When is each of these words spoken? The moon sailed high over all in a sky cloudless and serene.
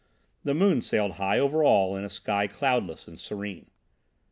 The 0.43 0.55
moon 0.55 0.81
sailed 0.81 1.17
high 1.21 1.37
over 1.37 1.63
all 1.63 1.95
in 1.95 2.03
a 2.03 2.09
sky 2.09 2.47
cloudless 2.47 3.07
and 3.07 3.19
serene. 3.19 3.69